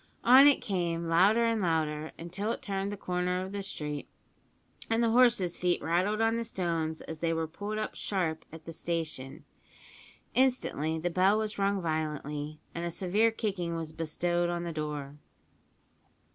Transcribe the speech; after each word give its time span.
On 0.23 0.47
it 0.47 0.61
came, 0.61 1.05
louder 1.07 1.45
and 1.45 1.61
louder, 1.61 2.11
until 2.17 2.51
it 2.51 2.63
turned 2.63 2.91
the 2.91 2.97
corner 2.97 3.39
of 3.39 3.51
the 3.51 3.61
street, 3.61 4.09
and 4.89 5.03
the 5.03 5.11
horses' 5.11 5.57
feet 5.57 5.79
rattled 5.79 6.21
on 6.21 6.37
the 6.37 6.43
stones 6.43 7.01
as 7.01 7.19
they 7.19 7.31
were 7.31 7.45
pulled 7.45 7.77
up 7.77 7.93
sharp 7.93 8.43
at 8.51 8.65
the 8.65 8.73
station. 8.73 9.45
Instantly 10.33 10.97
the 10.97 11.11
bell 11.11 11.37
was 11.37 11.59
rung 11.59 11.83
violently, 11.83 12.59
and 12.73 12.83
a 12.83 12.89
severe 12.89 13.29
kicking 13.29 13.75
was 13.75 13.91
bestowed 13.91 14.49
on 14.49 14.63
the 14.63 14.73
door. 14.73 15.19